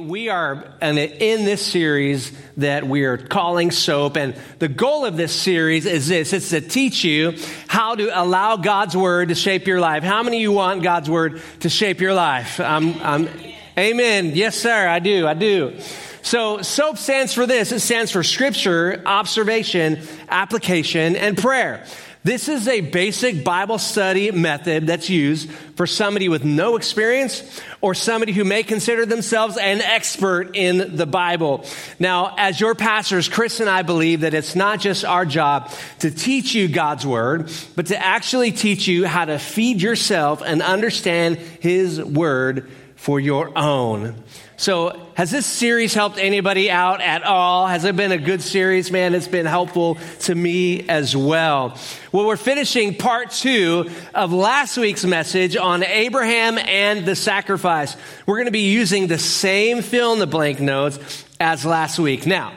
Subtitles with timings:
[0.00, 5.32] We are in this series that we are calling SOAP, and the goal of this
[5.32, 7.36] series is this it's to teach you
[7.68, 10.02] how to allow God's Word to shape your life.
[10.02, 12.58] How many of you want God's Word to shape your life?
[12.60, 13.28] Um, um,
[13.76, 14.32] amen.
[14.34, 15.26] Yes, sir, I do.
[15.26, 15.78] I do.
[16.22, 21.84] So, SOAP stands for this it stands for Scripture, Observation, Application, and Prayer.
[22.22, 27.94] This is a basic Bible study method that's used for somebody with no experience or
[27.94, 31.64] somebody who may consider themselves an expert in the Bible.
[31.98, 36.10] Now, as your pastors, Chris and I believe that it's not just our job to
[36.10, 41.38] teach you God's Word, but to actually teach you how to feed yourself and understand
[41.38, 44.22] His Word for your own.
[44.60, 47.66] So, has this series helped anybody out at all?
[47.66, 48.90] Has it been a good series?
[48.90, 51.78] Man, it's been helpful to me as well.
[52.12, 57.96] Well, we're finishing part two of last week's message on Abraham and the sacrifice.
[58.26, 62.26] We're going to be using the same fill in the blank notes as last week.
[62.26, 62.52] Now,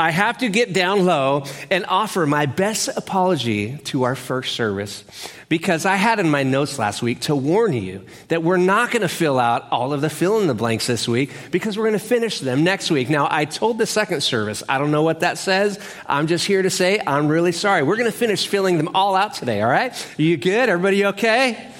[0.00, 5.02] I have to get down low and offer my best apology to our first service
[5.48, 9.02] because I had in my notes last week to warn you that we're not going
[9.02, 11.98] to fill out all of the fill in the blanks this week because we're going
[11.98, 13.10] to finish them next week.
[13.10, 15.80] Now, I told the second service, I don't know what that says.
[16.06, 17.82] I'm just here to say I'm really sorry.
[17.82, 19.92] We're going to finish filling them all out today, all right?
[20.16, 20.68] Are you good?
[20.68, 21.72] Everybody okay?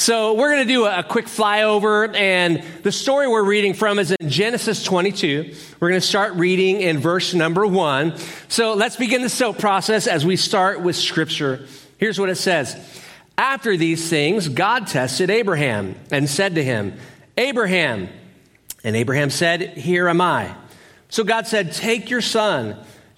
[0.00, 4.10] So we're going to do a, quick flyover, and the story we're reading from is
[4.12, 5.54] in Genesis 22.
[5.78, 8.16] We're going to start reading in verse number one.
[8.48, 11.66] So let's begin the soap process as we start with Scripture.
[11.98, 12.78] Here's what it says.
[13.36, 16.94] After these things, God tested Abraham and said to him,
[17.36, 18.08] Abraham.
[18.82, 20.54] And Abraham said, Here am I.
[21.10, 22.82] So God said, Take your son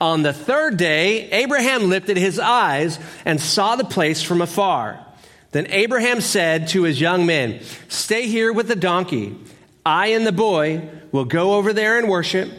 [0.00, 5.04] On the third day, Abraham lifted his eyes and saw the place from afar.
[5.52, 9.36] Then Abraham said to his young men, Stay here with the donkey.
[9.84, 12.50] I and the boy will go over there and worship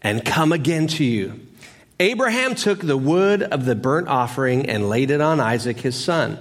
[0.00, 1.40] and come again to you.
[1.98, 6.38] Abraham took the wood of the burnt offering and laid it on Isaac his son.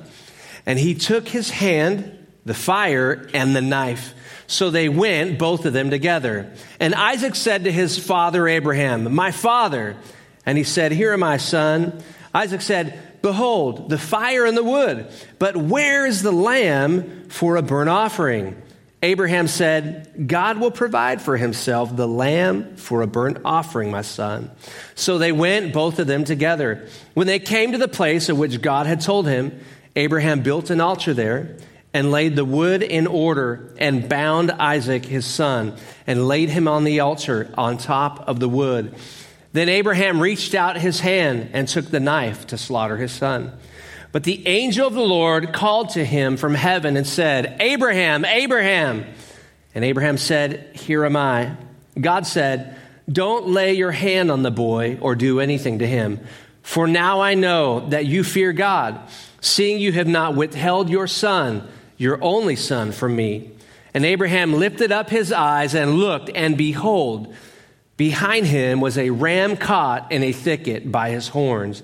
[0.65, 4.13] And he took his hand, the fire, and the knife.
[4.47, 6.53] So they went, both of them together.
[6.79, 9.97] And Isaac said to his father Abraham, My father.
[10.45, 12.01] And he said, Here am I, son.
[12.33, 17.61] Isaac said, Behold, the fire and the wood, but where is the lamb for a
[17.61, 18.61] burnt offering?
[19.01, 24.51] Abraham said, God will provide for himself the lamb for a burnt offering, my son.
[24.95, 26.87] So they went, both of them together.
[27.13, 29.57] When they came to the place of which God had told him,
[29.95, 31.57] Abraham built an altar there
[31.93, 36.83] and laid the wood in order and bound Isaac, his son, and laid him on
[36.83, 38.93] the altar on top of the wood.
[39.51, 43.53] Then Abraham reached out his hand and took the knife to slaughter his son.
[44.11, 49.05] But the angel of the Lord called to him from heaven and said, Abraham, Abraham.
[49.75, 51.55] And Abraham said, Here am I.
[51.99, 52.75] God said,
[53.11, 56.19] Don't lay your hand on the boy or do anything to him.
[56.61, 58.99] For now I know that you fear God,
[59.41, 61.67] seeing you have not withheld your son,
[61.97, 63.51] your only son, from me.
[63.93, 67.33] And Abraham lifted up his eyes and looked, and behold,
[67.99, 71.83] Behind him was a ram caught in a thicket by his horns.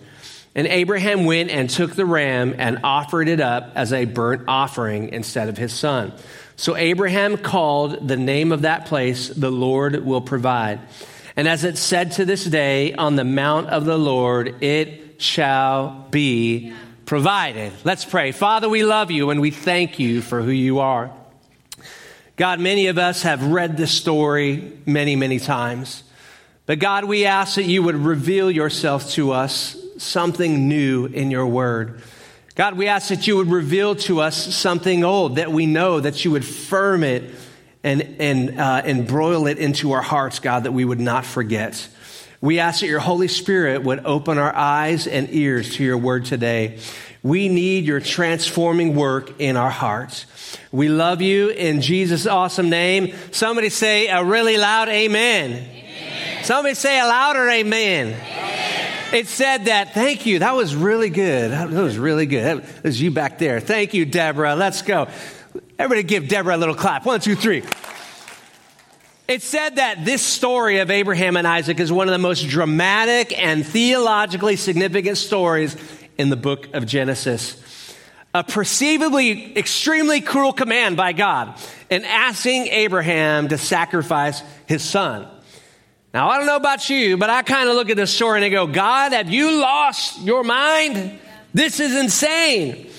[0.55, 5.09] And Abraham went and took the ram and offered it up as a burnt offering
[5.09, 6.13] instead of his son.
[6.55, 10.79] So Abraham called the name of that place, The Lord Will Provide.
[11.35, 16.07] And as it said to this day, on the mount of the Lord, it shall
[16.11, 16.71] be
[17.05, 17.73] provided.
[17.83, 18.31] Let's pray.
[18.31, 21.11] Father, we love you and we thank you for who you are.
[22.35, 26.03] God, many of us have read this story many, many times.
[26.65, 31.47] But God, we ask that you would reveal yourself to us something new in your
[31.47, 32.01] word.
[32.55, 36.25] God, we ask that you would reveal to us something old that we know, that
[36.25, 37.23] you would firm it
[37.83, 41.87] and, and uh, embroil it into our hearts, God, that we would not forget.
[42.41, 46.25] We ask that your Holy Spirit would open our eyes and ears to your word
[46.25, 46.79] today.
[47.23, 50.25] We need your transforming work in our hearts.
[50.71, 53.15] We love you in Jesus' awesome name.
[53.31, 55.51] Somebody say a really loud amen.
[55.51, 56.43] amen.
[56.43, 58.07] Somebody say a louder amen.
[58.09, 59.13] amen.
[59.13, 59.93] It said that.
[59.93, 60.39] Thank you.
[60.39, 61.51] That was really good.
[61.51, 62.43] That was really good.
[62.43, 63.59] That was you back there.
[63.59, 64.55] Thank you, Deborah.
[64.55, 65.07] Let's go.
[65.79, 67.05] Everybody give Deborah a little clap.
[67.05, 67.63] One, two, three.
[69.27, 73.35] It's said that this story of Abraham and Isaac is one of the most dramatic
[73.35, 75.75] and theologically significant stories
[76.15, 77.59] in the book of Genesis.
[78.35, 85.27] A perceivably extremely cruel command by God in asking Abraham to sacrifice his son.
[86.13, 88.45] Now, I don't know about you, but I kind of look at this story and
[88.45, 91.19] I go, God, have you lost your mind?
[91.51, 92.91] This is insane.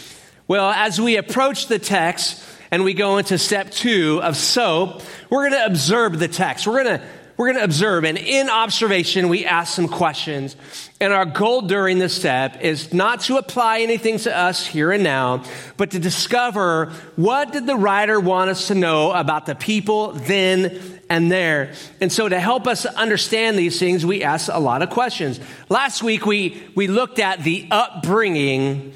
[0.49, 5.49] Well, as we approach the text, and we go into step two of soap, we're
[5.49, 6.67] going to observe the text.
[6.67, 10.57] We're going to we're going to observe, and in observation, we ask some questions.
[11.03, 15.05] And our goal during this step is not to apply anything to us here and
[15.05, 15.45] now,
[15.77, 20.81] but to discover what did the writer want us to know about the people then
[21.11, 21.75] and there.
[22.01, 25.39] And so to help us understand these things, we ask a lot of questions.
[25.69, 28.95] Last week, we, we looked at the upbringing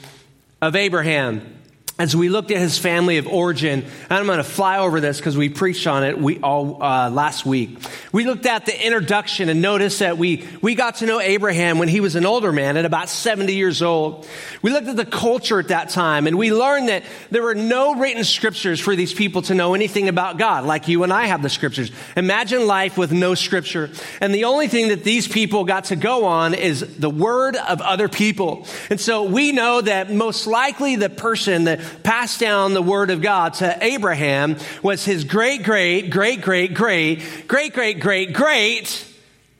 [0.62, 1.59] of Abraham
[2.00, 5.36] as we looked at his family of origin, I'm going to fly over this because
[5.36, 7.76] we preached on it we all uh, last week.
[8.10, 11.88] We looked at the introduction and noticed that we we got to know Abraham when
[11.88, 14.26] he was an older man at about 70 years old.
[14.62, 17.94] We looked at the culture at that time, and we learned that there were no
[17.94, 21.42] written scriptures for these people to know anything about God, like you and I have
[21.42, 21.92] the scriptures.
[22.16, 23.90] Imagine life with no scripture,
[24.22, 27.82] and the only thing that these people got to go on is the word of
[27.82, 28.66] other people.
[28.88, 33.22] And so we know that most likely the person that passed down the word of
[33.22, 39.06] God to Abraham was his great, great, great, great, great, great, great, great, great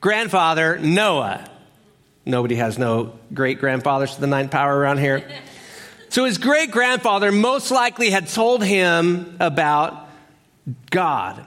[0.01, 1.47] grandfather, Noah.
[2.25, 5.23] Nobody has no great grandfathers to the ninth power around here.
[6.09, 10.09] So his great grandfather most likely had told him about
[10.89, 11.45] God.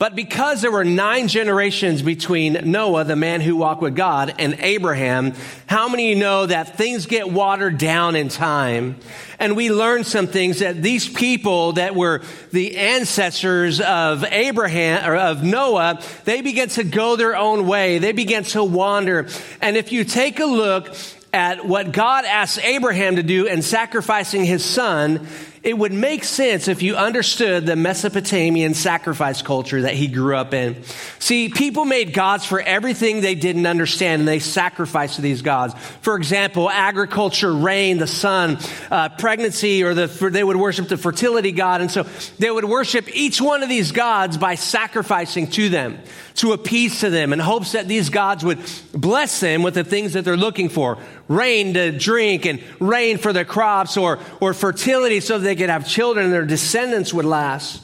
[0.00, 4.56] But because there were nine generations between Noah, the man who walked with God, and
[4.60, 5.34] Abraham,
[5.66, 8.96] how many of you know that things get watered down in time?
[9.38, 15.16] And we learn some things that these people that were the ancestors of Abraham or
[15.16, 17.98] of Noah, they began to go their own way.
[17.98, 19.28] They began to wander.
[19.60, 20.96] And if you take a look
[21.34, 25.28] at what God asked Abraham to do in sacrificing his son,
[25.62, 30.54] it would make sense if you understood the Mesopotamian sacrifice culture that he grew up
[30.54, 30.82] in.
[31.18, 35.74] See, people made gods for everything they didn't understand and they sacrificed to these gods.
[36.00, 38.58] For example, agriculture, rain, the sun,
[38.90, 41.82] uh, pregnancy, or the, they would worship the fertility god.
[41.82, 42.04] And so
[42.38, 45.98] they would worship each one of these gods by sacrificing to them,
[46.36, 48.60] to appease to them in hopes that these gods would
[48.92, 50.96] bless them with the things that they're looking for
[51.30, 55.84] rain to drink and rain for their crops or, or fertility so they could have
[55.88, 57.82] children and their descendants would last.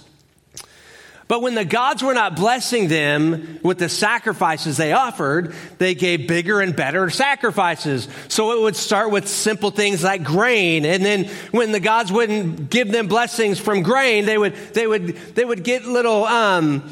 [1.27, 6.29] But when the gods were not blessing them with the sacrifices they offered, they gave
[6.29, 8.07] bigger and better sacrifices.
[8.29, 10.85] So it would start with simple things like grain.
[10.85, 15.17] And then when the gods wouldn't give them blessings from grain, they would, they would,
[15.35, 16.89] they would get little, um,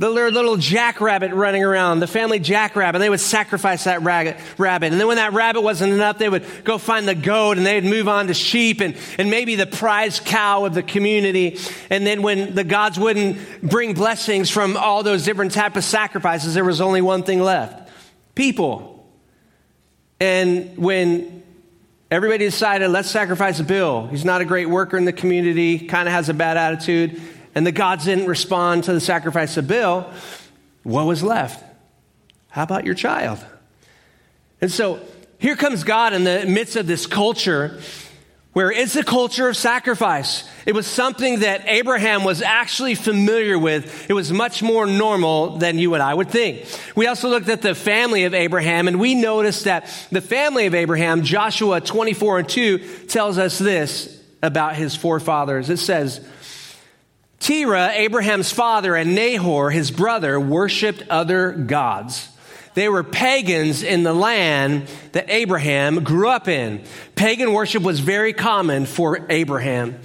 [0.00, 3.00] the little jackrabbit running around, the family jackrabbit.
[3.00, 4.36] They would sacrifice that rabbit.
[4.58, 7.84] And then when that rabbit wasn't enough, they would go find the goat and they'd
[7.84, 11.58] move on to sheep and, and maybe the prize cow of the community.
[11.90, 16.54] And then when the gods wouldn't bring blessings from all those different type of sacrifices,
[16.54, 17.90] there was only one thing left.
[18.34, 19.06] People.
[20.18, 21.42] And when
[22.10, 24.06] everybody decided, let's sacrifice Bill.
[24.06, 27.20] He's not a great worker in the community, kind of has a bad attitude
[27.54, 30.10] and the gods didn't respond to the sacrifice of Bill,
[30.82, 31.64] what was left?
[32.48, 33.44] How about your child?
[34.60, 35.00] And so
[35.38, 37.80] here comes God in the midst of this culture
[38.52, 40.48] where it's a culture of sacrifice.
[40.66, 44.10] It was something that Abraham was actually familiar with.
[44.10, 46.66] It was much more normal than you and I would think.
[46.96, 50.74] We also looked at the family of Abraham and we noticed that the family of
[50.74, 55.70] Abraham, Joshua 24 and 2, tells us this about his forefathers.
[55.70, 56.20] It says,
[57.40, 62.28] Terah, Abraham's father, and Nahor, his brother, worshiped other gods.
[62.74, 66.84] They were pagans in the land that Abraham grew up in.
[67.16, 69.98] Pagan worship was very common for Abraham.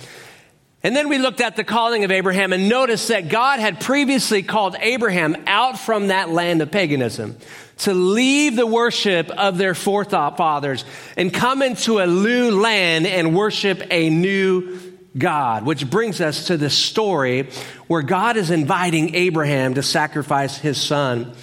[0.82, 4.42] And then we looked at the calling of Abraham and noticed that God had previously
[4.42, 7.38] called Abraham out from that land of paganism
[7.80, 10.86] to leave the worship of their forefathers
[11.18, 16.57] and come into a new land and worship a new God, which brings us to
[16.57, 17.50] the story
[17.88, 21.34] where God is inviting Abraham to sacrifice his son.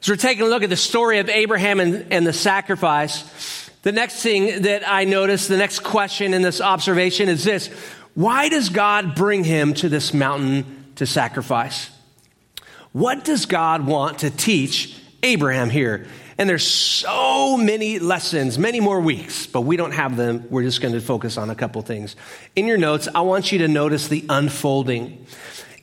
[0.00, 3.70] So we're taking a look at the story of Abraham and, and the sacrifice.
[3.82, 7.68] The next thing that I notice, the next question in this observation is this
[8.14, 11.90] Why does God bring him to this mountain to sacrifice?
[12.92, 16.06] What does God want to teach Abraham here?
[16.38, 20.46] And there's so many lessons, many more weeks, but we don't have them.
[20.50, 22.14] We're just going to focus on a couple things.
[22.54, 25.26] In your notes, I want you to notice the unfolding.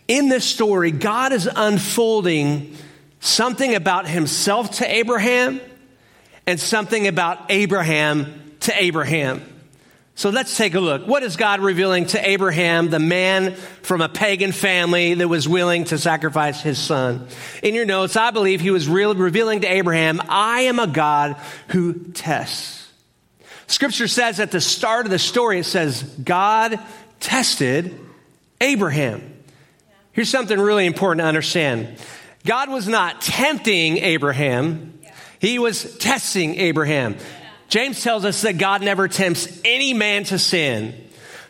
[0.08, 2.76] in this story, God is unfolding
[3.20, 5.60] something about himself to Abraham
[6.46, 9.42] and something about Abraham to Abraham.
[10.16, 11.08] So let's take a look.
[11.08, 15.86] What is God revealing to Abraham, the man from a pagan family that was willing
[15.86, 17.28] to sacrifice his son?
[17.64, 21.36] In your notes, I believe he was revealing to Abraham, I am a God
[21.70, 22.92] who tests.
[23.66, 26.80] Scripture says at the start of the story, it says, God
[27.20, 28.00] tested
[28.62, 29.34] Abraham.
[30.12, 31.98] Here's something really important to understand
[32.46, 35.00] God was not tempting Abraham,
[35.40, 37.18] he was testing Abraham.
[37.74, 40.94] James tells us that God never tempts any man to sin.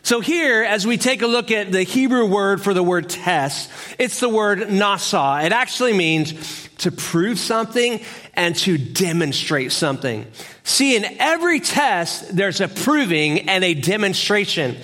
[0.02, 3.70] So here, as we take a look at the Hebrew word for the word test,
[3.98, 5.44] it's the word nasa.
[5.44, 8.00] It actually means to prove something
[8.32, 10.26] and to demonstrate something.
[10.62, 14.78] See, in every test, there's a proving and a demonstration.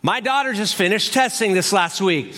[0.00, 2.34] My daughter just finished testing this last week.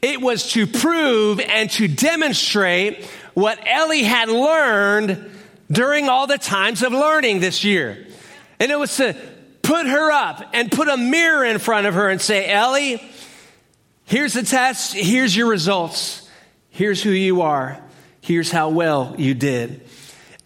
[0.00, 3.04] It was to prove and to demonstrate
[3.34, 5.35] what Ellie had learned
[5.70, 8.06] during all the times of learning this year.
[8.58, 9.16] And it was to
[9.62, 13.02] put her up and put a mirror in front of her and say, Ellie,
[14.04, 16.28] here's the test, here's your results,
[16.70, 17.80] here's who you are,
[18.20, 19.86] here's how well you did.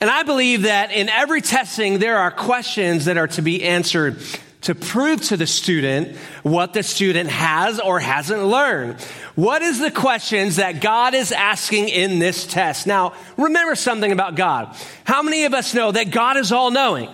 [0.01, 4.19] And I believe that in every testing, there are questions that are to be answered
[4.63, 9.01] to prove to the student what the student has or hasn't learned.
[9.35, 12.87] What is the questions that God is asking in this test?
[12.87, 14.77] Now, remember something about God.
[15.05, 17.09] How many of us know that God is all knowing?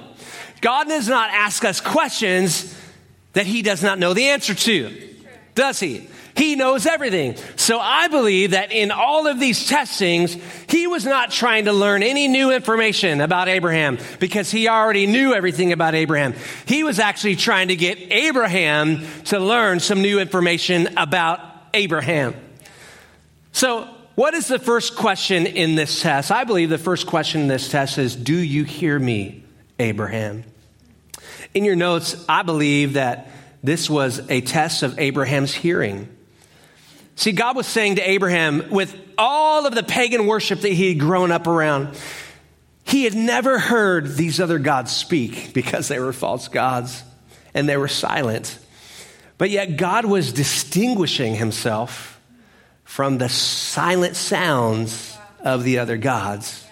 [0.61, 2.76] God does not ask us questions
[3.35, 5.15] that he does not know the answer to,
[5.55, 6.09] does he?
[6.37, 7.37] He knows everything.
[7.57, 10.37] So I believe that in all of these testings,
[10.69, 15.33] he was not trying to learn any new information about Abraham because he already knew
[15.33, 16.35] everything about Abraham.
[16.66, 21.40] He was actually trying to get Abraham to learn some new information about
[21.73, 22.35] Abraham.
[23.52, 26.31] So, what is the first question in this test?
[26.31, 29.43] I believe the first question in this test is Do you hear me,
[29.78, 30.45] Abraham?
[31.55, 33.31] In your notes, I believe that
[33.62, 36.09] this was a test of Abraham's hearing.
[37.16, 41.00] See, God was saying to Abraham, with all of the pagan worship that he had
[41.00, 41.99] grown up around,
[42.85, 47.02] he had never heard these other gods speak because they were false gods
[47.54, 48.58] and they were silent.
[49.38, 52.20] But yet, God was distinguishing himself
[52.85, 56.64] from the silent sounds of the other gods.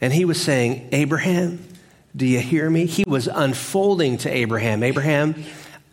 [0.00, 1.64] And he was saying, Abraham,
[2.14, 2.86] do you hear me?
[2.86, 5.34] He was unfolding to Abraham, Abraham,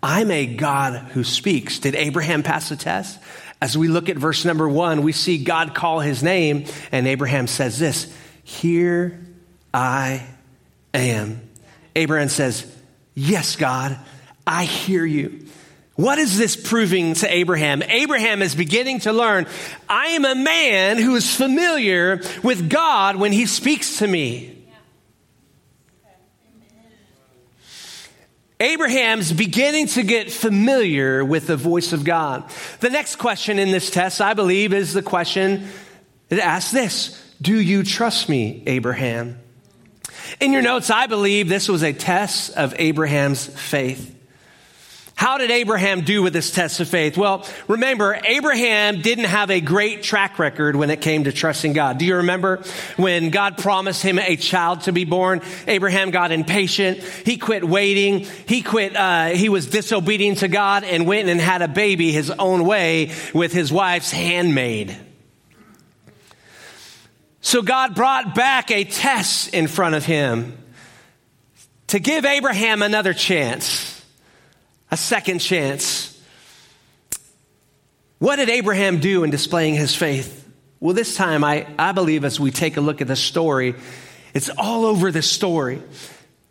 [0.01, 1.79] I'm a God who speaks.
[1.79, 3.19] Did Abraham pass the test?
[3.61, 7.47] As we look at verse number one, we see God call his name, and Abraham
[7.47, 8.11] says this
[8.43, 9.19] Here
[9.73, 10.25] I
[10.93, 11.41] am.
[11.95, 12.65] Abraham says,
[13.15, 13.97] Yes, God,
[14.47, 15.45] I hear you.
[15.95, 17.83] What is this proving to Abraham?
[17.83, 19.47] Abraham is beginning to learn
[19.89, 24.58] I am a man who is familiar with God when he speaks to me.
[28.61, 32.43] Abraham's beginning to get familiar with the voice of God.
[32.81, 35.69] The next question in this test, I believe, is the question
[36.27, 39.39] that asks this Do you trust me, Abraham?
[40.41, 44.15] In your notes, I believe this was a test of Abraham's faith.
[45.19, 47.17] How did Abraham do with this test of faith?
[47.17, 51.97] Well, remember, Abraham didn't have a great track record when it came to trusting God.
[51.97, 52.63] Do you remember
[52.95, 55.41] when God promised him a child to be born?
[55.67, 56.99] Abraham got impatient.
[56.99, 58.27] He quit waiting.
[58.47, 62.31] He quit, uh, he was disobedient to God and went and had a baby his
[62.31, 64.95] own way with his wife's handmaid.
[67.41, 70.57] So God brought back a test in front of him
[71.87, 73.88] to give Abraham another chance
[74.91, 76.21] a second chance.
[78.19, 80.47] What did Abraham do in displaying his faith?
[80.79, 83.75] Well, this time, I, I believe as we take a look at the story,
[84.33, 85.81] it's all over the story.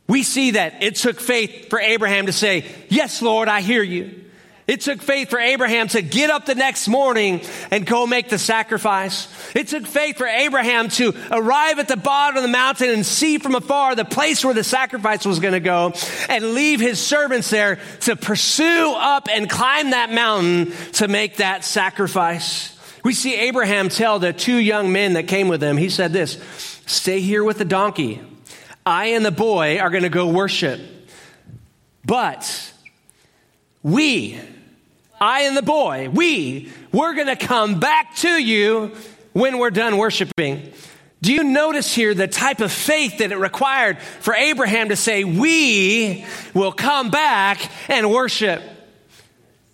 [0.06, 4.24] We see that it took faith for Abraham to say, Yes, Lord, I hear you.
[4.68, 8.38] It took faith for Abraham to get up the next morning and go make the
[8.38, 9.26] sacrifice.
[9.56, 13.38] It took faith for Abraham to arrive at the bottom of the mountain and see
[13.38, 15.94] from afar the place where the sacrifice was going to go
[16.28, 21.64] and leave his servants there to pursue up and climb that mountain to make that
[21.64, 22.78] sacrifice.
[23.02, 26.38] We see Abraham tell the two young men that came with him, he said this,
[26.84, 28.20] stay here with the donkey.
[28.84, 30.78] I and the boy are going to go worship.
[32.04, 32.74] But
[33.82, 34.38] we,
[35.20, 38.94] I and the boy, we, we're going to come back to you
[39.32, 40.72] when we're done worshiping.
[41.20, 45.24] Do you notice here the type of faith that it required for Abraham to say,
[45.24, 48.62] We will come back and worship?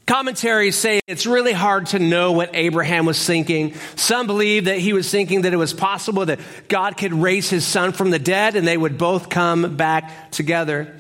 [0.06, 3.74] Commentaries say it's really hard to know what Abraham was thinking.
[3.96, 7.66] Some believe that he was thinking that it was possible that God could raise his
[7.66, 10.98] son from the dead and they would both come back together.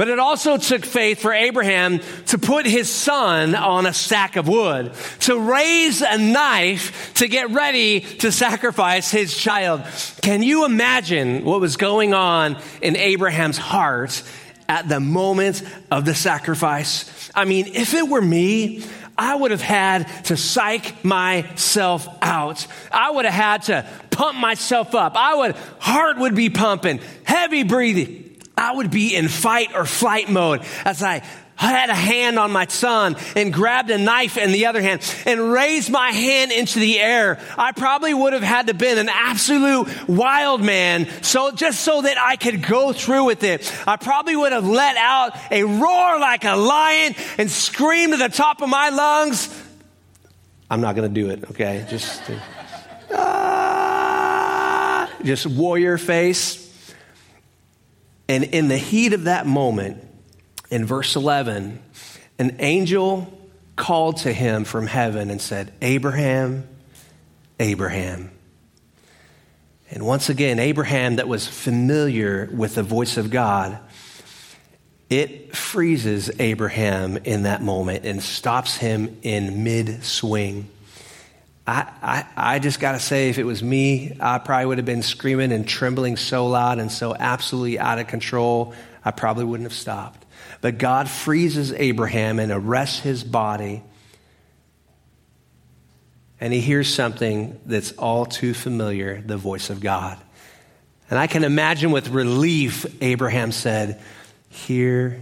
[0.00, 4.48] But it also took faith for Abraham to put his son on a stack of
[4.48, 9.82] wood, to raise a knife to get ready to sacrifice his child.
[10.22, 14.22] Can you imagine what was going on in Abraham's heart
[14.70, 17.30] at the moment of the sacrifice?
[17.34, 18.82] I mean, if it were me,
[19.18, 22.66] I would have had to psych myself out.
[22.90, 25.14] I would have had to pump myself up.
[25.14, 28.29] I would, heart would be pumping, heavy breathing.
[28.60, 31.22] I would be in fight or flight mode as I
[31.56, 35.52] had a hand on my son and grabbed a knife in the other hand and
[35.52, 37.38] raised my hand into the air.
[37.58, 41.06] I probably would have had to been an absolute wild man.
[41.22, 44.96] So just so that I could go through with it, I probably would have let
[44.96, 49.54] out a roar like a lion and screamed to the top of my lungs.
[50.70, 51.50] I'm not going to do it.
[51.50, 51.84] Okay.
[51.90, 52.22] Just,
[53.10, 56.69] uh, just warrior face.
[58.30, 60.06] And in the heat of that moment,
[60.70, 61.82] in verse 11,
[62.38, 63.36] an angel
[63.74, 66.68] called to him from heaven and said, Abraham,
[67.58, 68.30] Abraham.
[69.90, 73.80] And once again, Abraham, that was familiar with the voice of God,
[75.08, 80.68] it freezes Abraham in that moment and stops him in mid swing.
[81.70, 85.02] I, I, just got to say, if it was me, I probably would have been
[85.02, 88.74] screaming and trembling so loud and so absolutely out of control,
[89.04, 90.24] I probably wouldn't have stopped.
[90.60, 93.82] But God freezes Abraham and arrests his body.
[96.40, 100.18] And he hears something that's all too familiar the voice of God.
[101.08, 104.00] And I can imagine with relief, Abraham said,
[104.48, 105.20] Here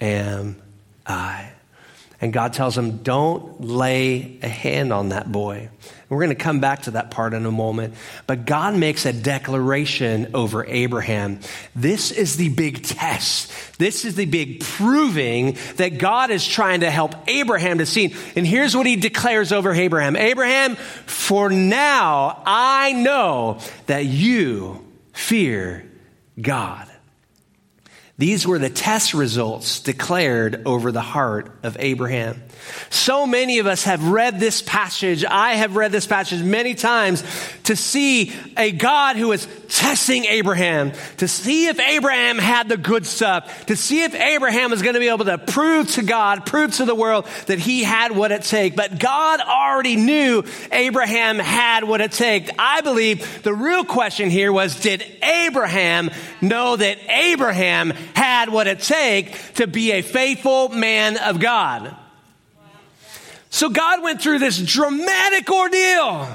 [0.00, 0.60] am
[1.06, 1.50] I.
[2.22, 5.70] And God tells him, Don't lay a hand on that boy.
[6.08, 7.94] We're going to come back to that part in a moment.
[8.26, 11.40] But God makes a declaration over Abraham.
[11.74, 13.50] This is the big test.
[13.78, 18.14] This is the big proving that God is trying to help Abraham to see.
[18.36, 25.90] And here's what he declares over Abraham Abraham, for now I know that you fear
[26.40, 26.91] God.
[28.18, 32.42] These were the test results declared over the heart of Abraham.
[32.90, 35.24] So many of us have read this passage.
[35.24, 37.24] I have read this passage many times
[37.64, 43.06] to see a God who is testing Abraham, to see if Abraham had the good
[43.06, 46.74] stuff, to see if Abraham was going to be able to prove to God, prove
[46.74, 48.76] to the world that he had what it takes.
[48.76, 52.50] But God already knew Abraham had what it takes.
[52.58, 56.10] I believe the real question here was, did Abraham
[56.42, 61.96] know that Abraham had what it take to be a faithful man of God?
[63.50, 66.26] So God went through this dramatic ordeal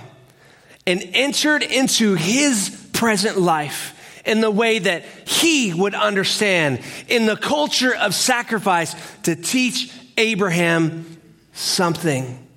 [0.86, 7.36] and entered into his present life in the way that he would understand in the
[7.36, 11.18] culture of sacrifice to teach Abraham
[11.54, 12.48] something.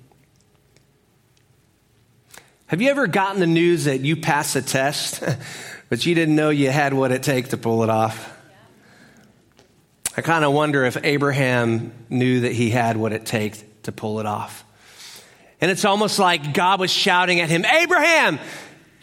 [2.67, 5.23] Have you ever gotten the news that you passed a test,
[5.89, 8.37] but you didn't know you had what it takes to pull it off?
[10.15, 14.19] I kind of wonder if Abraham knew that he had what it takes to pull
[14.19, 14.65] it off.
[15.61, 18.39] And it's almost like God was shouting at him, Abraham,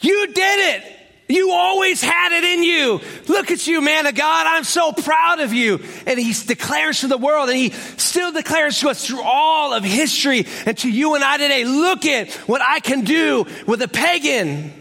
[0.00, 0.94] you did it.
[1.30, 3.00] You always had it in you.
[3.28, 4.46] Look at you, man of God.
[4.46, 5.80] I'm so proud of you.
[6.06, 9.84] And he declares to the world, and he still declares to us through all of
[9.84, 13.88] history and to you and I today, look at what I can do with a
[13.88, 14.72] pagan.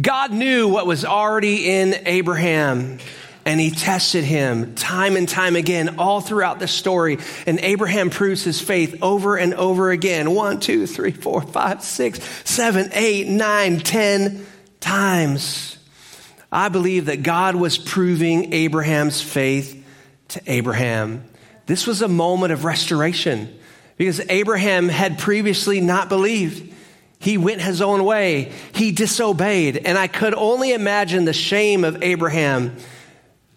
[0.00, 2.98] God knew what was already in Abraham
[3.44, 7.18] and he tested him time and time again all throughout the story.
[7.46, 10.34] And Abraham proves his faith over and over again.
[10.34, 14.46] One, two, three, four, five, six, seven, eight, nine, ten
[14.80, 15.78] times.
[16.50, 19.84] I believe that God was proving Abraham's faith
[20.28, 21.24] to Abraham.
[21.66, 23.54] This was a moment of restoration
[23.96, 26.73] because Abraham had previously not believed.
[27.24, 28.52] He went his own way.
[28.74, 29.78] He disobeyed.
[29.78, 32.76] And I could only imagine the shame of Abraham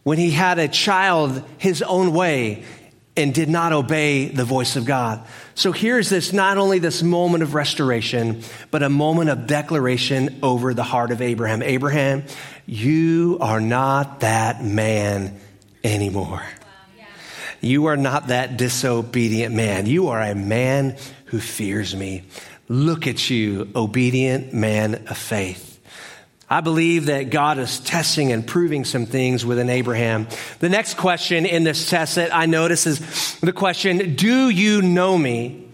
[0.03, 2.63] when he had a child his own way
[3.17, 5.27] and did not obey the voice of God.
[5.53, 10.73] So here's this not only this moment of restoration, but a moment of declaration over
[10.73, 11.61] the heart of Abraham.
[11.61, 12.23] Abraham,
[12.65, 15.37] you are not that man
[15.83, 16.43] anymore.
[17.59, 19.87] You are not that disobedient man.
[19.87, 22.23] You are a man who fears me.
[22.69, 25.79] Look at you, obedient man of faith.
[26.49, 30.27] I believe that God is testing and proving some things within Abraham.
[30.59, 35.17] The next question in this test that I notice is the question, Do you know
[35.17, 35.67] me?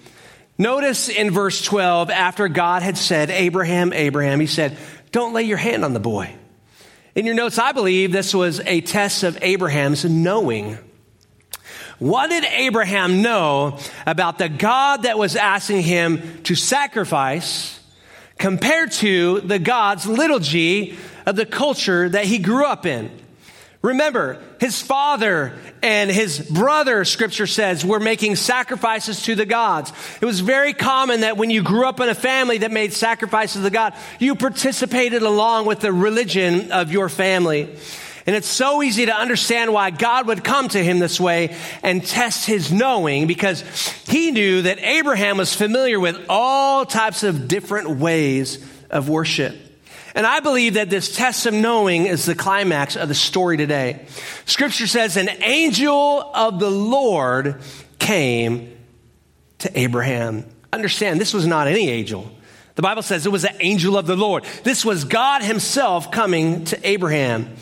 [0.57, 4.77] Notice in verse 12, after God had said, Abraham, Abraham, he said,
[5.11, 6.33] Don't lay your hand on the boy.
[7.15, 10.77] In your notes, I believe this was a test of Abraham's knowing.
[12.03, 17.79] What did Abraham know about the God that was asking him to sacrifice
[18.37, 23.09] compared to the God's little g of the culture that he grew up in?
[23.81, 29.93] Remember, his father and his brother, scripture says, were making sacrifices to the gods.
[30.19, 33.63] It was very common that when you grew up in a family that made sacrifices
[33.63, 37.73] to God, you participated along with the religion of your family.
[38.25, 42.05] And it's so easy to understand why God would come to him this way and
[42.05, 43.61] test his knowing because
[44.07, 49.55] he knew that Abraham was familiar with all types of different ways of worship.
[50.15, 54.05] And I believe that this test of knowing is the climax of the story today.
[54.45, 57.59] Scripture says, an angel of the Lord
[57.99, 58.77] came
[59.59, 60.45] to Abraham.
[60.71, 62.31] Understand, this was not any angel.
[62.75, 64.45] The Bible says it was an angel of the Lord.
[64.63, 67.55] This was God Himself coming to Abraham.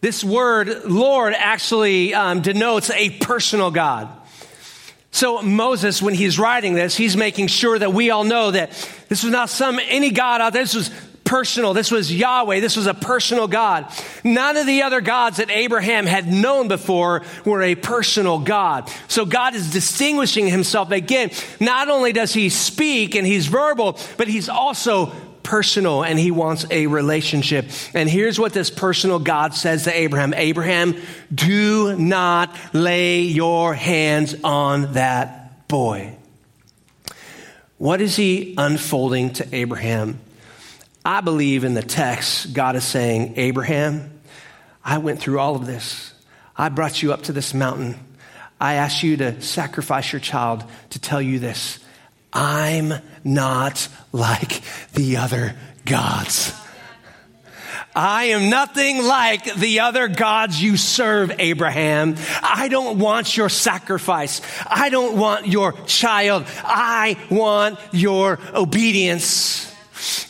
[0.00, 4.08] This word, Lord, actually um, denotes a personal God.
[5.10, 8.70] So Moses, when he's writing this, he's making sure that we all know that
[9.08, 10.62] this was not some any God out there.
[10.62, 10.90] This was
[11.24, 11.74] personal.
[11.74, 12.60] This was Yahweh.
[12.60, 13.92] This was a personal God.
[14.24, 18.90] None of the other gods that Abraham had known before were a personal God.
[19.08, 21.30] So God is distinguishing himself again.
[21.60, 25.12] Not only does he speak and he's verbal, but he's also
[25.48, 27.70] personal and he wants a relationship.
[27.94, 30.94] And here's what this personal God says to Abraham Abraham,
[31.34, 36.14] do not lay your hands on that boy.
[37.78, 40.20] What is he unfolding to Abraham?
[41.02, 44.20] I believe in the text, God is saying, Abraham,
[44.84, 46.12] I went through all of this.
[46.56, 47.98] I brought you up to this mountain.
[48.60, 51.78] I asked you to sacrifice your child to tell you this.
[52.32, 54.62] I'm not like
[54.94, 56.52] the other gods.
[57.94, 62.14] I am nothing like the other gods you serve, Abraham.
[62.42, 64.40] I don't want your sacrifice.
[64.66, 66.44] I don't want your child.
[66.64, 69.67] I want your obedience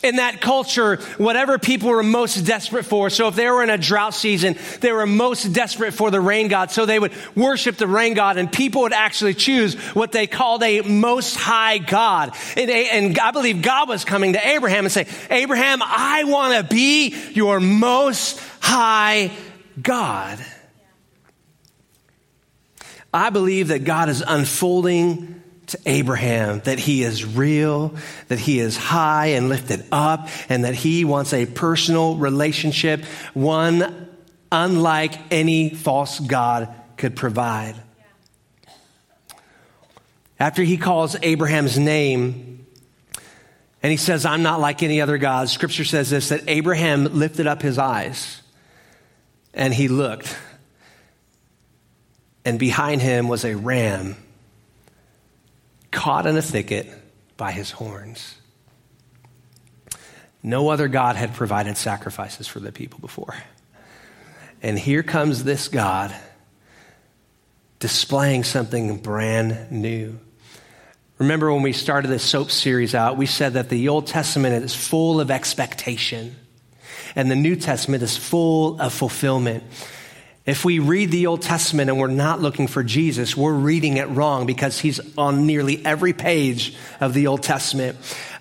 [0.03, 3.11] in that culture, whatever people were most desperate for.
[3.11, 6.49] So if they were in a drought season, they were most desperate for the rain
[6.49, 6.71] god.
[6.71, 10.63] So they would worship the rain god and people would actually choose what they called
[10.63, 12.35] a most high God.
[12.57, 16.75] And, and I believe God was coming to Abraham and say, Abraham, I want to
[16.75, 19.31] be your most high
[19.81, 20.39] God.
[23.13, 27.95] I believe that God is unfolding to Abraham that he is real,
[28.29, 33.05] that he is high and lifted up, and that he wants a personal relationship,
[33.35, 34.09] one
[34.51, 37.75] unlike any false God could provide.
[40.41, 42.67] After he calls Abraham's name,
[43.83, 47.47] and he says, I'm not like any other God, scripture says this that Abraham lifted
[47.47, 48.43] up his eyes
[49.55, 50.37] and he looked,
[52.45, 54.17] and behind him was a ram
[55.91, 56.89] caught in a thicket
[57.37, 58.35] by his horns.
[60.43, 63.35] No other God had provided sacrifices for the people before.
[64.63, 66.15] And here comes this God
[67.79, 70.19] displaying something brand new.
[71.19, 74.75] Remember when we started this soap series out, we said that the Old Testament is
[74.75, 76.37] full of expectation
[77.17, 79.65] and the New Testament is full of fulfillment.
[80.49, 84.09] If we read the Old Testament and we're not looking for Jesus, we're reading it
[84.09, 87.99] wrong because he's on nearly every page of the Old Testament.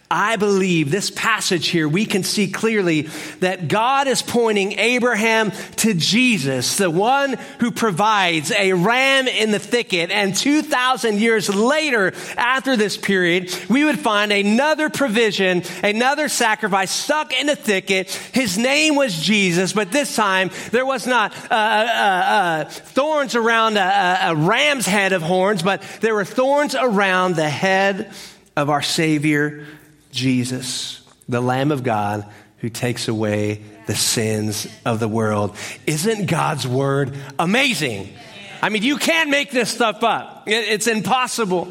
[0.09, 3.09] I believe this passage here, we can see clearly
[3.41, 9.59] that God is pointing Abraham to Jesus, the one who provides a ram in the
[9.59, 10.09] thicket.
[10.09, 17.37] And 2,000 years later, after this period, we would find another provision, another sacrifice stuck
[17.37, 18.09] in the thicket.
[18.31, 23.75] His name was Jesus, but this time there was not uh, uh, uh, thorns around
[23.75, 28.13] a, a ram's head of horns, but there were thorns around the head
[28.55, 29.65] of our Savior
[30.17, 32.25] Jesus, the Lamb of God
[32.57, 35.55] who takes away the sins of the world.
[35.85, 38.09] Isn't God's word amazing?
[38.61, 40.43] I mean, you can't make this stuff up.
[40.47, 41.67] It's impossible.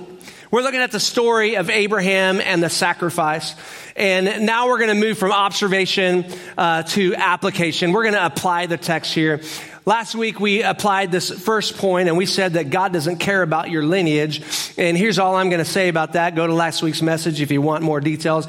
[0.57, 3.55] We're looking at the story of Abraham and the sacrifice.
[3.95, 6.25] And now we're going to move from observation
[6.57, 7.93] uh, to application.
[7.93, 9.43] We're going to apply the text here.
[9.85, 13.69] Last week we applied this first point and we said that God doesn't care about
[13.69, 14.43] your lineage.
[14.79, 16.35] And here's all I'm going to say about that.
[16.35, 18.49] Go to last week's message if you want more details.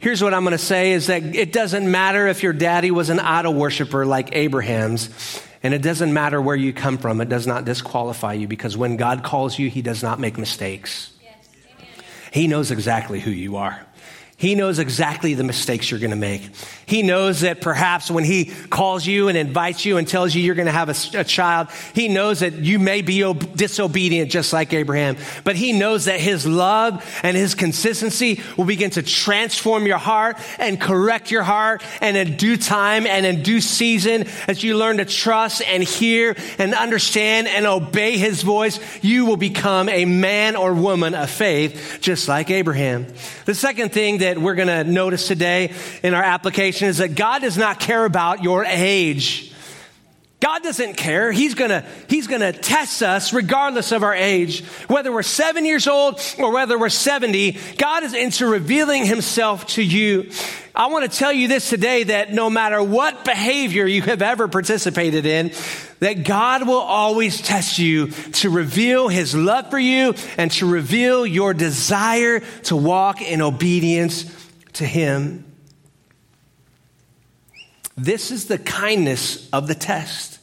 [0.00, 3.08] Here's what I'm going to say is that it doesn't matter if your daddy was
[3.08, 5.08] an idol worshiper like Abraham's,
[5.62, 7.22] and it doesn't matter where you come from.
[7.22, 11.14] It does not disqualify you because when God calls you, he does not make mistakes.
[12.32, 13.87] He knows exactly who you are.
[14.38, 16.48] He knows exactly the mistakes you're going to make.
[16.86, 20.54] He knows that perhaps when he calls you and invites you and tells you you're
[20.54, 24.52] going to have a, a child, he knows that you may be ob- disobedient just
[24.52, 29.86] like Abraham, but he knows that his love and his consistency will begin to transform
[29.86, 34.62] your heart and correct your heart and in due time and in due season as
[34.62, 39.88] you learn to trust and hear and understand and obey his voice, you will become
[39.88, 43.08] a man or woman of faith just like Abraham.
[43.44, 47.14] The second thing that that we're going to notice today in our application is that
[47.14, 49.54] God does not care about your age.
[50.40, 51.32] God doesn't care.
[51.32, 54.62] He's gonna, he's gonna test us regardless of our age.
[54.86, 59.82] Whether we're seven years old or whether we're 70, God is into revealing himself to
[59.82, 60.30] you.
[60.76, 64.46] I want to tell you this today that no matter what behavior you have ever
[64.46, 65.50] participated in,
[66.00, 71.26] that God will always test you to reveal his love for you and to reveal
[71.26, 74.24] your desire to walk in obedience
[74.74, 75.44] to him.
[77.96, 80.38] This is the kindness of the test.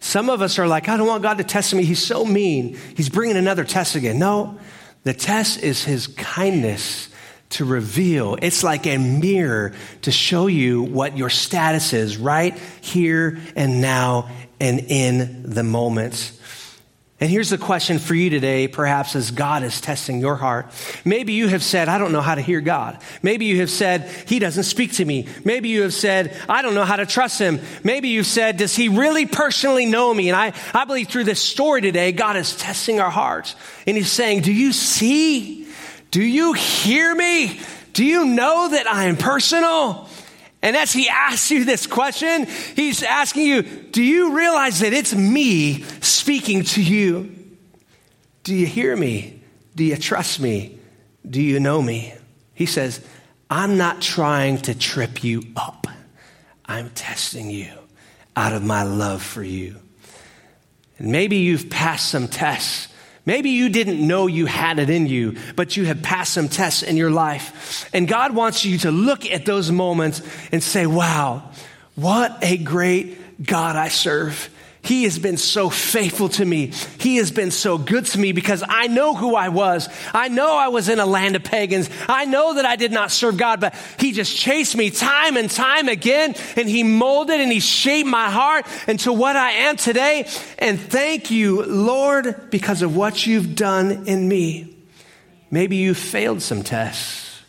[0.00, 1.84] Some of us are like, I don't want God to test me.
[1.84, 2.76] He's so mean.
[2.96, 4.18] He's bringing another test again.
[4.18, 4.58] No,
[5.04, 7.08] the test is his kindness
[7.50, 8.36] to reveal.
[8.42, 14.28] It's like a mirror to show you what your status is right here and now
[14.60, 16.32] and in the moment.
[17.18, 20.66] And here's the question for you today, perhaps as God is testing your heart.
[21.02, 22.98] Maybe you have said, I don't know how to hear God.
[23.22, 25.26] Maybe you have said, He doesn't speak to me.
[25.42, 27.60] Maybe you have said, I don't know how to trust Him.
[27.82, 30.28] Maybe you've said, Does He really personally know me?
[30.28, 33.56] And I, I believe through this story today, God is testing our hearts.
[33.86, 35.66] And He's saying, Do you see?
[36.10, 37.60] Do you hear me?
[37.94, 40.06] Do you know that I am personal?
[40.62, 45.14] And as he asks you this question, he's asking you, do you realize that it's
[45.14, 47.34] me speaking to you?
[48.42, 49.40] Do you hear me?
[49.74, 50.78] Do you trust me?
[51.28, 52.14] Do you know me?
[52.54, 53.00] He says,
[53.50, 55.86] I'm not trying to trip you up.
[56.64, 57.70] I'm testing you
[58.34, 59.76] out of my love for you.
[60.98, 62.88] And maybe you've passed some tests
[63.26, 66.84] Maybe you didn't know you had it in you, but you have passed some tests
[66.84, 67.90] in your life.
[67.92, 71.50] And God wants you to look at those moments and say, wow,
[71.96, 74.48] what a great God I serve.
[74.86, 76.70] He has been so faithful to me.
[77.00, 79.88] He has been so good to me because I know who I was.
[80.14, 81.90] I know I was in a land of pagans.
[82.08, 85.50] I know that I did not serve God, but He just chased me time and
[85.50, 90.28] time again and He molded and He shaped my heart into what I am today.
[90.56, 94.76] And thank you, Lord, because of what you've done in me.
[95.50, 97.42] Maybe you failed some tests.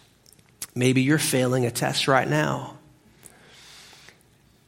[0.74, 2.78] Maybe you're failing a test right now.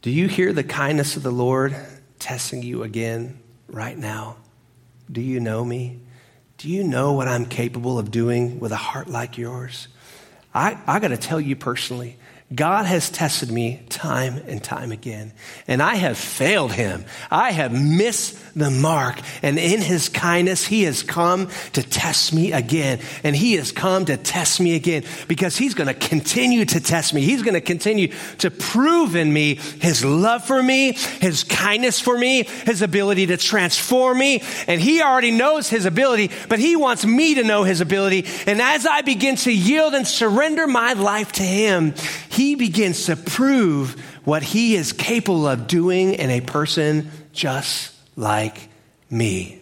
[0.03, 1.75] Do you hear the kindness of the Lord
[2.19, 4.37] testing you again right now.
[5.11, 5.99] Do you know me?
[6.57, 9.87] Do you know what I'm capable of doing with a heart like yours?
[10.53, 12.17] I, I got to tell you personally,
[12.53, 15.33] God has tested me time and time again,
[15.67, 17.05] and I have failed him.
[17.29, 22.51] I have missed the mark, and in his kindness, he has come to test me
[22.51, 26.79] again, and he has come to test me again because he's going to continue to
[26.79, 27.21] test me.
[27.21, 32.17] He's going to continue to prove in me his love for me, his kindness for
[32.17, 37.05] me, his ability to transform me, and he already knows his ability, but he wants
[37.05, 38.25] me to know his ability.
[38.47, 41.93] And as I begin to yield and surrender my life to him,
[42.39, 48.69] he begins to prove what he is capable of doing in a person just like
[49.09, 49.61] me.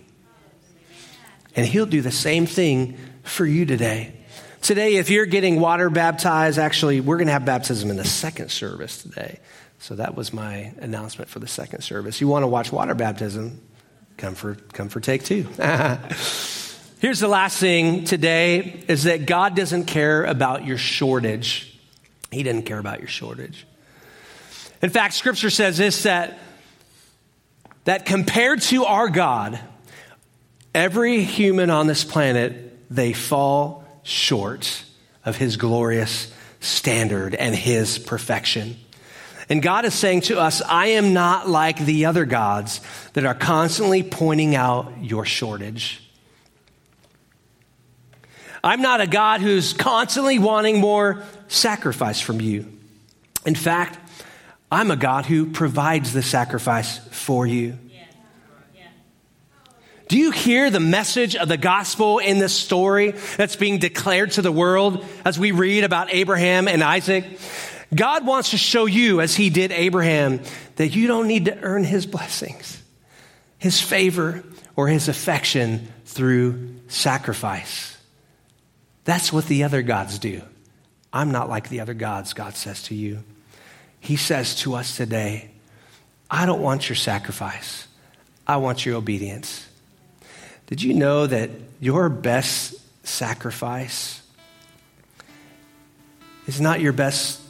[1.55, 4.13] And he'll do the same thing for you today.
[4.61, 8.51] Today, if you're getting water baptized, actually, we're going to have baptism in the second
[8.51, 9.39] service today.
[9.79, 12.21] So that was my announcement for the second service.
[12.21, 13.59] You want to watch water baptism?
[14.17, 15.47] Come for, come for take two.
[16.99, 21.73] Here's the last thing today is that God doesn't care about your shortage.
[22.31, 23.65] He doesn't care about your shortage.
[24.81, 26.37] In fact, scripture says this that,
[27.85, 29.59] that compared to our God,
[30.75, 34.83] every human on this planet, they fall short
[35.25, 38.77] of his glorious standard and his perfection.
[39.49, 42.81] And God is saying to us, I am not like the other gods
[43.13, 46.03] that are constantly pointing out your shortage.
[48.63, 52.71] I'm not a God who's constantly wanting more sacrifice from you.
[53.45, 53.97] In fact,
[54.71, 57.77] I'm a God who provides the sacrifice for you.
[60.07, 64.41] Do you hear the message of the gospel in this story that's being declared to
[64.41, 67.25] the world as we read about Abraham and Isaac?
[67.93, 70.41] God wants to show you, as he did Abraham,
[70.77, 72.81] that you don't need to earn his blessings,
[73.57, 74.43] his favor,
[74.77, 77.97] or his affection through sacrifice.
[79.03, 80.41] That's what the other gods do.
[81.11, 83.23] I'm not like the other gods, God says to you.
[83.99, 85.51] He says to us today,
[86.29, 87.87] I don't want your sacrifice.
[88.45, 89.67] I want your obedience.
[90.67, 94.21] Did you know that your best sacrifice
[96.45, 97.41] is not your best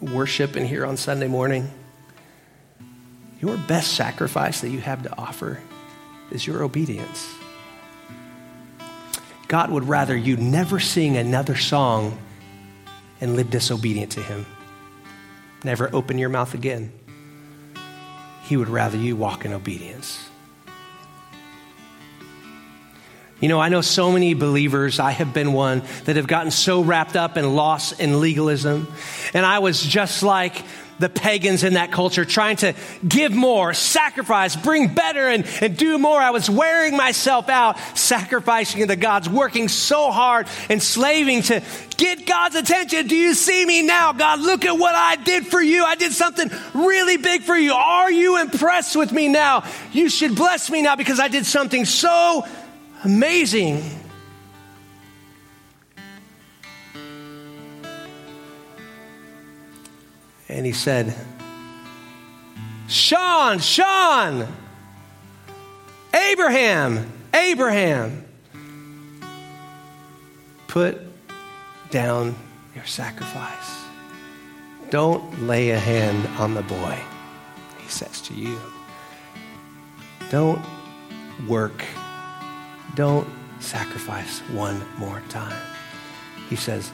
[0.00, 1.70] worship in here on Sunday morning?
[3.40, 5.60] Your best sacrifice that you have to offer
[6.30, 7.26] is your obedience.
[9.48, 12.18] God would rather you never sing another song
[13.20, 14.46] and live disobedient to Him.
[15.64, 16.92] Never open your mouth again.
[18.44, 20.30] He would rather you walk in obedience.
[23.40, 26.82] You know, I know so many believers, I have been one, that have gotten so
[26.82, 28.92] wrapped up and lost in legalism.
[29.32, 30.62] And I was just like
[31.00, 32.74] the pagans in that culture, trying to
[33.06, 36.20] give more, sacrifice, bring better, and, and do more.
[36.20, 41.62] I was wearing myself out, sacrificing to the gods, working so hard, enslaving to
[41.96, 43.08] get God's attention.
[43.08, 44.12] Do you see me now?
[44.12, 45.84] God, look at what I did for you.
[45.84, 47.72] I did something really big for you.
[47.72, 49.64] Are you impressed with me now?
[49.92, 52.46] You should bless me now because I did something so
[53.04, 53.82] Amazing.
[60.50, 61.14] And he said,
[62.88, 64.46] Shawn, Shawn,
[66.12, 68.24] Abraham, Abraham,
[70.66, 71.00] put
[71.90, 72.34] down
[72.74, 73.84] your sacrifice.
[74.90, 76.98] Don't lay a hand on the boy,
[77.78, 78.58] he says to you.
[80.30, 80.60] Don't
[81.48, 81.84] work
[82.94, 83.28] don't
[83.60, 85.56] sacrifice one more time.
[86.48, 86.90] He says,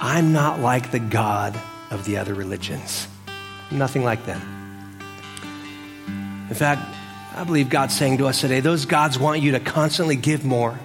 [0.00, 1.58] I'm not like the God
[1.90, 3.08] of the other religions.
[3.70, 4.40] Nothing like them.
[6.48, 6.82] In fact,
[7.34, 10.78] I believe God's saying to us today, those gods want you to constantly give more,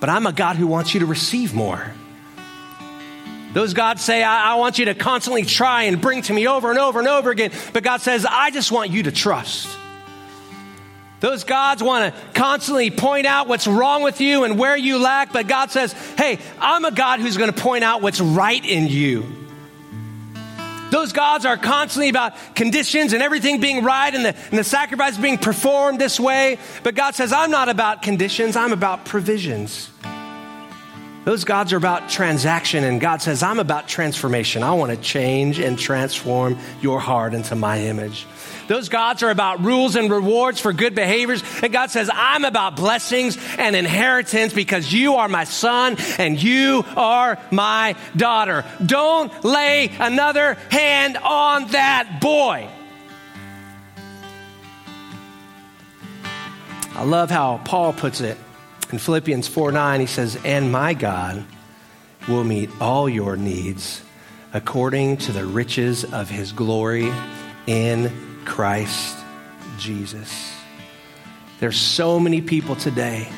[0.00, 1.92] but I'm a God who wants you to receive more.
[3.52, 6.70] Those gods say, I, I, want you to constantly try and bring to me over
[6.70, 7.52] and over and over again.
[7.72, 9.68] But God says, I just want you to trust.
[11.20, 15.32] Those gods want to constantly point out what's wrong with you and where you lack,
[15.32, 18.88] but God says, Hey, I'm a God who's going to point out what's right in
[18.88, 19.45] you.
[20.90, 25.16] Those gods are constantly about conditions and everything being right and the, and the sacrifice
[25.18, 26.58] being performed this way.
[26.82, 29.90] But God says, I'm not about conditions, I'm about provisions.
[31.26, 34.62] Those gods are about transaction, and God says, I'm about transformation.
[34.62, 38.28] I want to change and transform your heart into my image.
[38.68, 41.42] Those gods are about rules and rewards for good behaviors.
[41.64, 46.84] And God says, I'm about blessings and inheritance because you are my son and you
[46.96, 48.64] are my daughter.
[48.84, 52.68] Don't lay another hand on that boy.
[56.94, 58.38] I love how Paul puts it
[58.92, 60.00] in Philippians 4 9.
[60.00, 61.44] He says, And my God
[62.28, 64.02] will meet all your needs
[64.52, 67.12] according to the riches of his glory
[67.66, 68.10] in
[68.44, 69.16] Christ
[69.78, 70.52] Jesus.
[71.60, 73.28] There's so many people today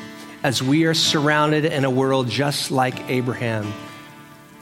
[0.43, 3.73] as we are surrounded in a world just like Abraham,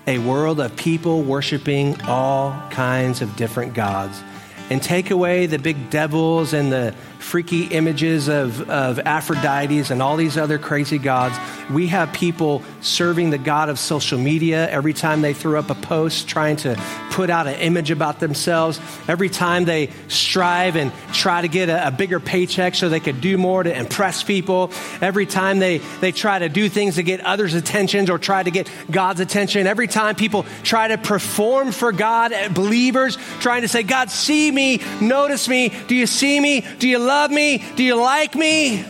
[0.07, 4.21] a world of people worshiping all kinds of different gods.
[4.69, 10.17] And take away the big devils and the freaky images of, of Aphrodites and all
[10.17, 11.37] these other crazy gods.
[11.71, 15.75] We have people serving the God of social media every time they throw up a
[15.75, 16.75] post trying to
[17.17, 18.79] put out an image about themselves.
[19.07, 23.21] Every time they strive and try to get a, a bigger paycheck so they could
[23.21, 24.69] do more to impress people.
[25.01, 28.51] Every time they, they try to do things to get others' attentions or try to
[28.51, 29.65] get God's attention.
[29.65, 34.51] Every time people try to perform for God, eh, believers trying to say, God, see
[34.51, 35.69] me, notice me.
[35.87, 36.61] Do you see me?
[36.77, 37.65] Do you love me?
[37.77, 38.85] Do you like me?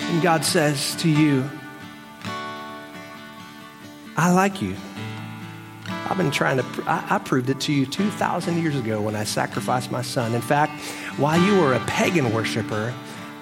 [0.00, 1.48] And God says to you,
[4.16, 4.74] I like you.
[6.08, 9.24] I've been trying to, I, I proved it to you 2,000 years ago when I
[9.24, 10.34] sacrificed my son.
[10.34, 10.80] In fact,
[11.18, 12.92] while you were a pagan worshiper,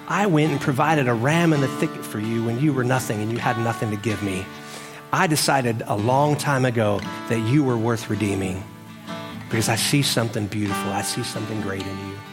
[0.07, 3.21] I went and provided a ram in the thicket for you when you were nothing
[3.21, 4.45] and you had nothing to give me.
[5.11, 6.99] I decided a long time ago
[7.29, 8.63] that you were worth redeeming
[9.49, 10.91] because I see something beautiful.
[10.91, 12.28] I see something great in you.